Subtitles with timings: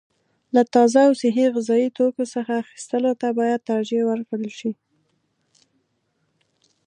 [0.55, 4.71] له تازه او صحي غذايي توکو څخه اخیستلو ته باید ترجیح ورکړل شي.